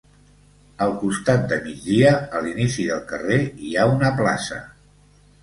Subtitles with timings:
[0.85, 4.61] Al costat de migdia, a l'inici del carrer, hi ha una plaça.